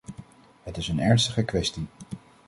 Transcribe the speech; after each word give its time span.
Het 0.63 0.77
is 0.77 0.87
een 0.87 0.99
ernstige 0.99 1.43
kwestie. 1.45 1.85